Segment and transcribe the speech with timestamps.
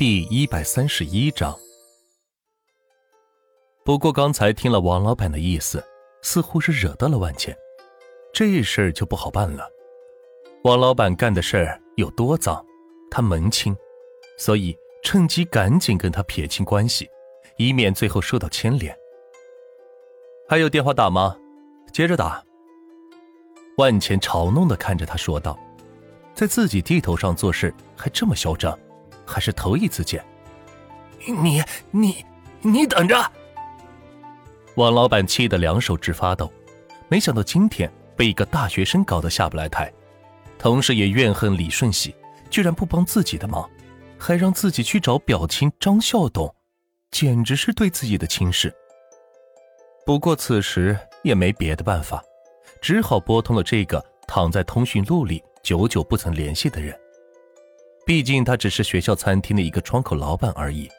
[0.00, 1.54] 第一百三十一章。
[3.84, 5.84] 不过刚才听了王老板的意思，
[6.22, 7.54] 似乎是惹到了万钱，
[8.32, 9.68] 这事儿就不好办了。
[10.64, 12.64] 王老板干的事儿有多脏，
[13.10, 13.76] 他门清，
[14.38, 17.06] 所以趁机赶紧跟他撇清关系，
[17.58, 18.96] 以免最后受到牵连。
[20.48, 21.36] 还有电话打吗？
[21.92, 22.42] 接着打。
[23.76, 25.58] 万钱嘲弄的看着他说道
[26.32, 28.78] ：“在自己地头上做事还这么嚣张，
[29.30, 30.24] 还是头一次见。”
[31.26, 32.24] 你你
[32.60, 33.16] 你等着！
[34.74, 36.50] 王老板气得两手直发抖，
[37.08, 39.92] 没想到今天被一个大学生搞得下不来台，
[40.58, 42.14] 同时也怨恨李顺喜
[42.50, 43.68] 居然不帮自己的忙，
[44.18, 46.54] 还让自己去找表亲张孝董，
[47.10, 48.74] 简直是对自己的轻视。
[50.04, 52.22] 不过此时也没别的办法。
[52.80, 56.98] 只好拨通了这个躺在通讯录里久久不曾联系的人。
[58.06, 60.90] 毕竟他只是学校餐厅的一个窗口老板而已，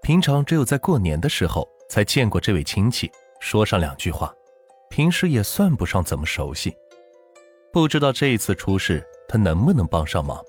[0.00, 4.34] 平常只有在过年的时候才见过这位亲戚，说上两句话，
[4.88, 6.74] 平时也算不上怎么熟悉。
[7.72, 10.42] 不知道这一次出事，他能不能帮上忙？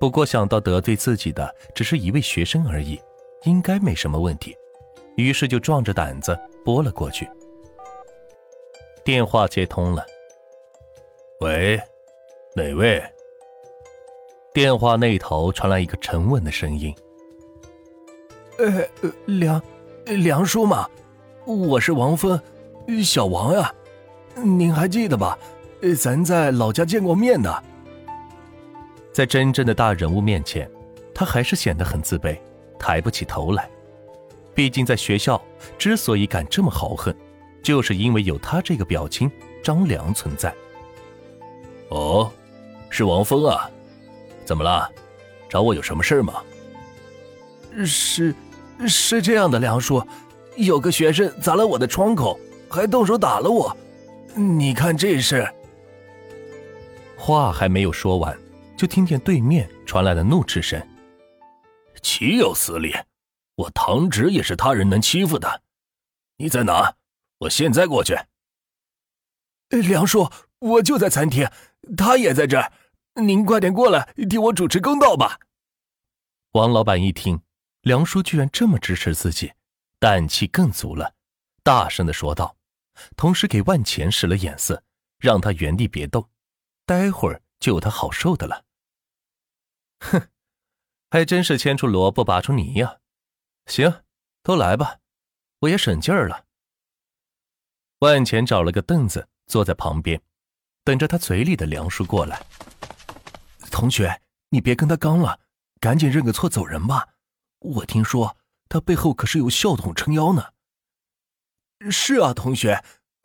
[0.00, 2.98] 不过想到得罪自己的只是一位学生而已，
[3.42, 4.56] 应该没什么问题，
[5.16, 7.28] 于是就壮着胆子拨了过去。
[9.04, 10.06] 电话接通了。
[11.40, 11.78] 喂，
[12.54, 13.02] 哪位？
[14.58, 16.92] 电话那头传来一个沉稳的声音
[18.58, 18.84] ：“呃，
[19.26, 19.62] 梁
[20.06, 20.84] 梁叔嘛，
[21.46, 22.36] 我是王峰，
[23.04, 23.72] 小王呀，
[24.34, 25.38] 您还记得吧？
[25.96, 27.62] 咱在老家见过面的。”
[29.14, 30.68] 在真正的大人物面前，
[31.14, 32.36] 他还是显得很自卑，
[32.80, 33.70] 抬不起头来。
[34.56, 35.40] 毕竟在学校，
[35.78, 37.14] 之所以敢这么豪横。
[37.62, 39.30] 就是因为有他这个表亲
[39.62, 40.52] 张良存在。
[41.90, 42.28] 哦，
[42.90, 43.70] 是王峰啊，
[44.48, 44.90] 怎么了？
[45.46, 46.42] 找我有什么事吗？
[47.84, 48.34] 是，
[48.88, 50.02] 是这样的，梁叔，
[50.56, 53.76] 有个学生砸了我的窗口，还动手打了我。
[54.34, 55.46] 你看这事。
[57.14, 58.34] 话还没有说完，
[58.74, 60.82] 就听见对面传来了怒斥声
[62.00, 62.94] ：“岂有此理！
[63.54, 65.60] 我堂侄也是他人能欺负的。
[66.38, 66.94] 你在哪？”
[67.40, 68.16] 我现在过去。
[69.68, 71.46] 梁叔，我就在餐厅，
[71.98, 72.72] 他也在这儿，
[73.26, 75.38] 您快点过来替我主持公道吧。
[76.52, 77.40] 王老板一听，
[77.82, 79.52] 梁叔居然这么支持自己，
[79.98, 81.14] 胆气更足了，
[81.62, 82.56] 大声的说道，
[83.16, 84.82] 同时给万钱使了眼色，
[85.18, 86.28] 让他原地别动，
[86.86, 88.64] 待会儿就有他好受的了。
[90.00, 90.28] 哼，
[91.10, 92.98] 还真是牵出萝卜拔出泥呀。
[93.66, 94.02] 行，
[94.42, 94.98] 都来吧，
[95.60, 96.46] 我也省劲儿了。
[97.98, 100.22] 万钱找了个凳子坐在旁边，
[100.84, 102.40] 等着他嘴里的梁叔过来。
[103.78, 105.38] 同学，你别跟他刚了，
[105.78, 107.10] 赶紧认个错走人吧。
[107.60, 108.36] 我听说
[108.68, 110.46] 他背后可是有校董撑腰呢。
[111.88, 112.82] 是啊，同学，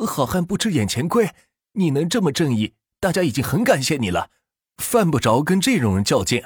[0.07, 1.33] 好汉不吃眼前亏，
[1.71, 4.29] 你能这么正义，大家已经很感谢你了，
[4.77, 6.43] 犯不着跟这种人较劲。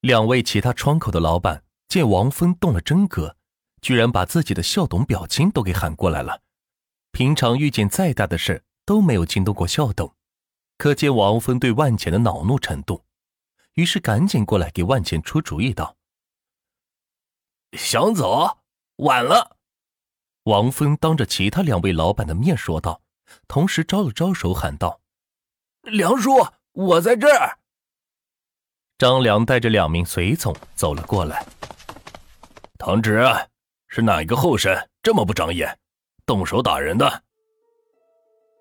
[0.00, 3.36] 两位其他窗口的老板见王峰动了真格，
[3.80, 6.42] 居然把自己的校董表亲都给喊过来了。
[7.12, 10.15] 平常遇见再大的事都没有惊动过校董，
[10.78, 13.04] 可见王峰对万钱的恼怒程度，
[13.74, 15.96] 于是赶紧过来给万钱出主意道
[17.72, 18.58] ：“想走，
[18.96, 19.56] 晚了。”
[20.44, 23.00] 王峰当着其他两位老板的面说道，
[23.48, 25.00] 同时招了招手喊道
[25.82, 27.58] ：“梁叔，我在这儿。”
[28.98, 31.44] 张良带着两名随从走了过来。
[32.78, 33.20] 唐植，
[33.88, 35.78] 是哪一个后生这么不长眼？
[36.24, 37.24] 动手打人的，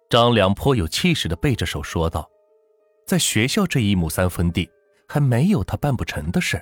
[0.09, 2.29] 张良颇有气势的背着手说道
[3.05, 4.69] ：“在学校这一亩三分地，
[5.07, 6.61] 还没有他办不成的事。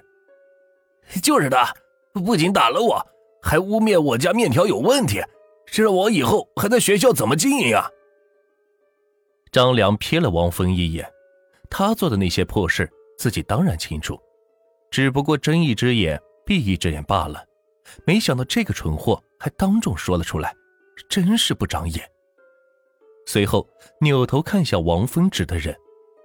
[1.21, 1.73] 就是他，
[2.13, 3.05] 不仅打了我，
[3.41, 5.21] 还污蔑我家面条有问题，
[5.65, 7.89] 这让我以后还在学校怎么经营啊？”
[9.51, 11.07] 张良瞥了王峰一眼，
[11.69, 14.19] 他做的那些破事，自己当然清楚，
[14.89, 17.43] 只不过睁一只眼闭一只眼罢了。
[18.05, 20.55] 没想到这个蠢货还当众说了出来。
[21.09, 22.07] 真是不长眼。
[23.25, 23.67] 随后
[24.01, 25.75] 扭头看向王峰指的人，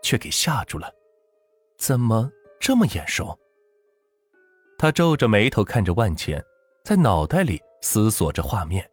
[0.02, 0.92] 却给吓住了。
[1.78, 2.30] 怎么
[2.60, 3.38] 这么眼熟？
[4.78, 6.42] 他皱着眉头看着万钱，
[6.84, 8.88] 在脑袋里思索着画面，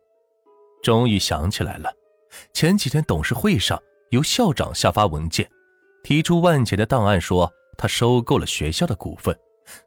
[0.84, 1.92] 终于想起来了。
[2.54, 3.82] 前几天董事会上，
[4.12, 5.50] 由校长下发文件，
[6.04, 9.38] 提出万茜的档案说他收购了学校的股份，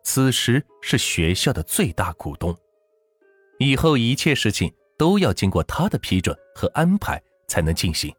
[0.03, 2.57] 此时是学校的最大股东，
[3.59, 4.73] 以后一切事情。
[4.99, 8.15] 都要经过他的批准和安排才能进行。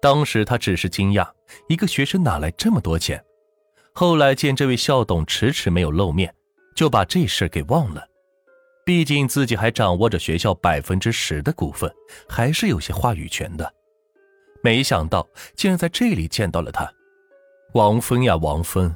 [0.00, 1.30] 当时他只是惊讶，
[1.68, 3.22] 一个学生哪来这么多钱？
[3.92, 6.34] 后来见这位校董迟迟没有露面，
[6.74, 8.08] 就把这事给忘了。
[8.84, 11.88] 毕竟自己还掌握着学校百分之十的股份，
[12.28, 13.72] 还是有些话语权的。
[14.62, 16.92] 没想到竟然在这里见到了他，
[17.74, 18.92] 王峰呀，王峰，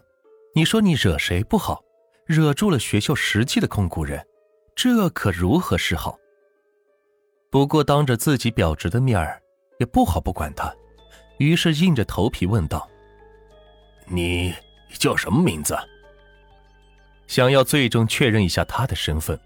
[0.55, 1.85] 你说你惹谁不好，
[2.25, 4.27] 惹住了学校实际的控股人，
[4.75, 6.19] 这可如何是好？
[7.51, 9.41] 不过当着自己表侄的面儿，
[9.79, 10.75] 也不好不管他，
[11.39, 12.89] 于是硬着头皮问道
[14.07, 14.55] ：“你
[14.99, 15.77] 叫什么名字？”
[17.27, 19.39] 想要最终确认一下他的身份。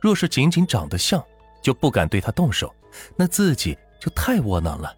[0.00, 1.22] 若是仅仅长得像，
[1.62, 2.74] 就不敢对他动手，
[3.16, 4.96] 那自己就太窝囊了。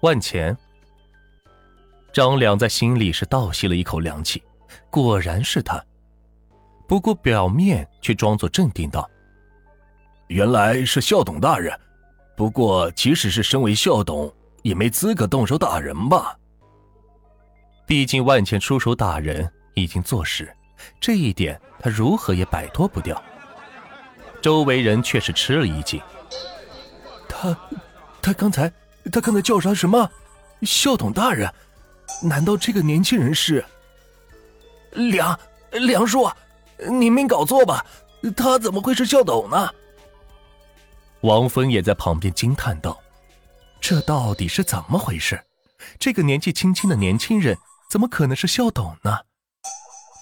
[0.00, 0.56] 万钱，
[2.12, 4.42] 张良在心里是倒吸了一口凉气，
[4.90, 5.84] 果然是他。
[6.86, 9.08] 不过表面却装作镇定道
[10.38, 11.76] ：“原来是校董大人，
[12.36, 14.32] 不过即使是身为校董，
[14.62, 16.38] 也没资格动手打人吧？
[17.84, 20.48] 毕竟万钱出手打人已经坐实，
[21.00, 23.20] 这一点他如何也摆脱不掉。”
[24.40, 26.00] 周围人却是吃了一惊。
[27.28, 27.58] 他，
[28.22, 28.72] 他刚才，
[29.10, 30.08] 他刚才叫啥什么？
[30.62, 31.52] 校董大人？
[32.22, 33.64] 难道这个年轻人是？
[34.92, 35.36] 梁
[35.72, 36.30] 梁叔，
[36.88, 37.84] 你没搞错吧？
[38.36, 39.68] 他怎么会是校董呢？
[41.22, 42.98] 王峰也在旁边惊叹道
[43.80, 45.44] ：“这到底是怎么回事？
[45.98, 47.56] 这个年纪轻轻的年轻人，
[47.90, 49.18] 怎么可能是校董呢？”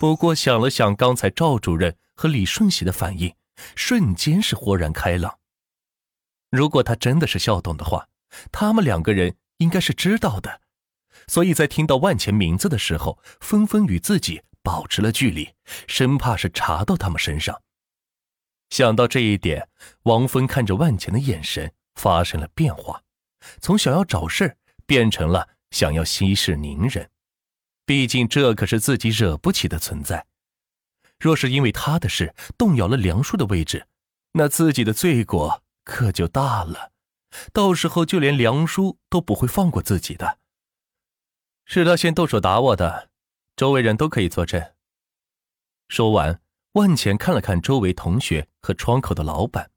[0.01, 3.35] 不过想了想刚才赵主任和李顺喜的反应。
[3.75, 5.39] 瞬间是豁然开朗。
[6.51, 8.07] 如果他真的是校董的话，
[8.53, 10.61] 他们两个人应该是知道的，
[11.27, 15.49] 所以在听到万钱名字的时候，纷纷与自己保持了距离，
[15.87, 17.59] 生怕是查到他们身上。
[18.71, 19.69] 想到这一点，
[20.03, 23.03] 王峰看着万钱的眼神发生了变化，
[23.61, 27.11] 从想要找事变成了想要息事宁人。
[27.85, 30.27] 毕竟这可是自己惹不起的存在。
[31.19, 33.87] 若是因为他的事动摇了梁叔的位置，
[34.33, 36.93] 那自己的罪过可就大了。
[37.53, 40.39] 到时候就连梁叔都不会放过自己的。
[41.65, 43.09] 是他先动手打我的，
[43.57, 44.73] 周围人都可以作证。
[45.89, 46.41] 说完，
[46.77, 49.71] 万钱看了看周围同学和窗口的老板，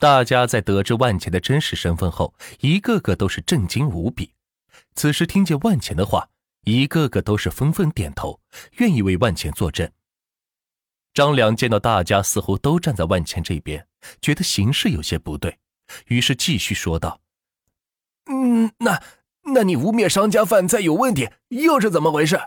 [0.00, 4.34] 大家在得知万钱的真实身份后，一个个都是震惊无比。
[4.96, 6.28] 此时听见万钱的话，
[6.64, 8.40] 一个个都是纷纷点头，
[8.78, 9.88] 愿意为万钱作证。
[11.12, 13.86] 张良见到大家似乎都站在万钱这边，
[14.20, 15.60] 觉得形势有些不对，
[16.06, 17.20] 于是继续说道
[18.26, 19.00] ：“嗯，那
[19.54, 22.40] 那你污蔑商家饭菜有问题，又是怎么回事？”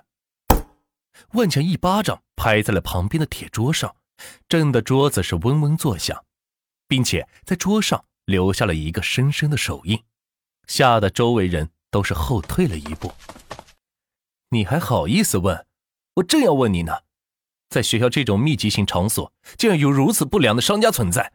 [1.34, 3.96] 万钱一巴掌拍在了旁边的铁桌上，
[4.48, 6.26] 震得桌子是嗡嗡作响，
[6.88, 10.04] 并且在桌上留下了一个深深的手印，
[10.68, 13.14] 吓得周围人都是后退了一步。
[14.50, 15.66] 你还好意思问？
[16.16, 17.00] 我正要问你呢。
[17.70, 21.34] 在学校这种密集型场所，竟然有如此不良的商家存在，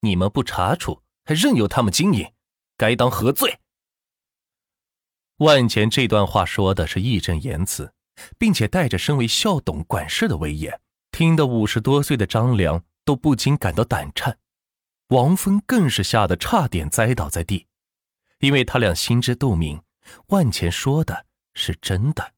[0.00, 2.30] 你们不查处，还任由他们经营，
[2.76, 3.60] 该当何罪？
[5.38, 7.94] 万钱这段话说的是义正言辞，
[8.38, 10.80] 并且带着身为校董管事的威严，
[11.10, 14.38] 听得五十多岁的张良都不禁感到胆颤，
[15.08, 17.66] 王峰更是吓得差点栽倒在地，
[18.38, 19.82] 因为他俩心知肚明，
[20.28, 22.32] 万钱说的是真的。